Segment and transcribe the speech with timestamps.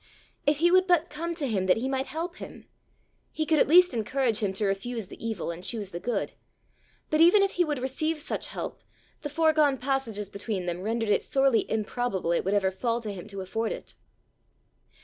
[0.47, 2.65] If he would but come to him that he might help him!
[3.31, 6.31] He could at least encourage him to refuse the evil and choose the good!
[7.11, 8.81] But even if he would receive such help,
[9.21, 13.27] the foregone passages between them rendered it sorely improbable it would ever fall to him
[13.27, 13.93] to afford it!